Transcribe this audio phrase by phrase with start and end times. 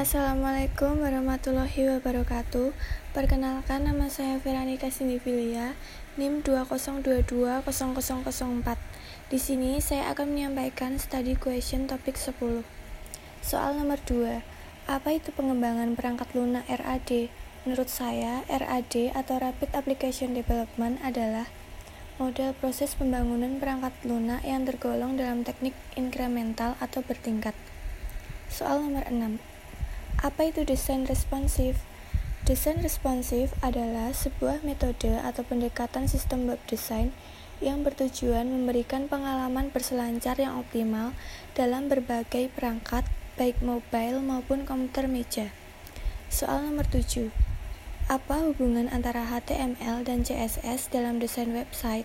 [0.00, 2.72] Assalamualaikum warahmatullahi wabarakatuh
[3.12, 5.76] Perkenalkan nama saya Veranika Sindivilia
[6.16, 7.68] NIM 20220004
[9.28, 12.32] Di sini saya akan menyampaikan study question topik 10
[13.44, 14.40] Soal nomor 2
[14.88, 17.28] Apa itu pengembangan perangkat lunak RAD?
[17.68, 21.44] Menurut saya, RAD atau Rapid Application Development adalah
[22.16, 27.52] model proses pembangunan perangkat lunak yang tergolong dalam teknik inkremental atau bertingkat.
[28.48, 29.59] Soal nomor 6
[30.20, 31.80] apa itu desain responsif?
[32.44, 37.16] Desain responsif adalah sebuah metode atau pendekatan sistem web design
[37.64, 41.16] yang bertujuan memberikan pengalaman berselancar yang optimal
[41.56, 43.08] dalam berbagai perangkat,
[43.40, 45.52] baik mobile maupun komputer meja.
[46.28, 47.32] Soal nomor 7.
[48.12, 52.04] Apa hubungan antara HTML dan CSS dalam desain website?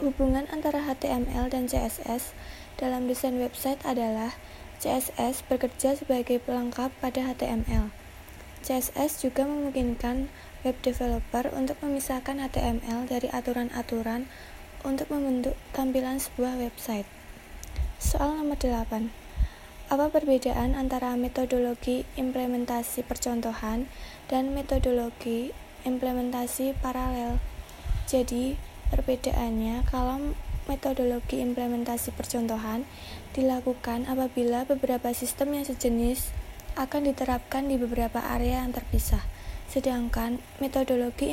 [0.00, 2.36] Hubungan antara HTML dan CSS
[2.76, 4.36] dalam desain website adalah
[4.82, 7.94] CSS bekerja sebagai pelengkap pada HTML.
[8.66, 10.26] CSS juga memungkinkan
[10.66, 14.26] web developer untuk memisahkan HTML dari aturan-aturan
[14.82, 17.06] untuk membentuk tampilan sebuah website.
[18.02, 19.14] Soal nomor 8.
[19.86, 23.86] Apa perbedaan antara metodologi implementasi percontohan
[24.26, 25.54] dan metodologi
[25.86, 27.38] implementasi paralel?
[28.10, 28.58] Jadi,
[28.90, 30.34] perbedaannya kalau
[30.70, 32.86] metodologi implementasi percontohan
[33.32, 36.30] dilakukan apabila beberapa sistem yang sejenis
[36.76, 39.20] akan diterapkan di beberapa area yang terpisah.
[39.72, 41.32] Sedangkan metodologi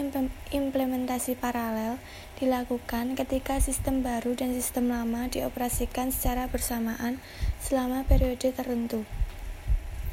[0.56, 2.00] implementasi paralel
[2.40, 7.20] dilakukan ketika sistem baru dan sistem lama dioperasikan secara bersamaan
[7.60, 9.04] selama periode tertentu.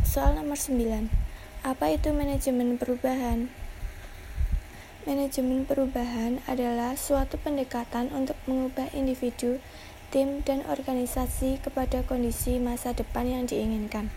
[0.02, 1.06] Soal nomor 9.
[1.62, 3.65] Apa itu manajemen perubahan?
[5.06, 9.62] Manajemen perubahan adalah suatu pendekatan untuk mengubah individu,
[10.10, 14.10] tim, dan organisasi kepada kondisi masa depan yang diinginkan.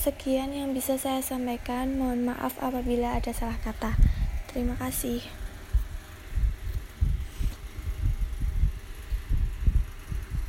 [0.00, 2.00] Sekian yang bisa saya sampaikan.
[2.00, 3.92] Mohon maaf apabila ada salah kata.
[4.48, 5.20] Terima kasih.